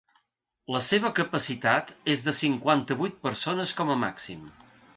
[0.75, 4.45] La seva capacitat és de cinquanta-vuit persones com a màxim.